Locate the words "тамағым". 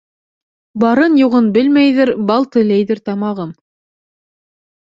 3.11-3.53